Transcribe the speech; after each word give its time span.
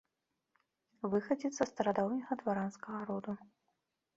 Выхадзец 1.11 1.51
са 1.57 1.65
старадаўняга 1.73 2.33
дваранскага 2.41 2.99
роду. 3.11 3.33